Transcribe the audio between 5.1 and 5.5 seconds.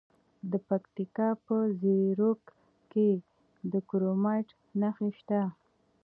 شته.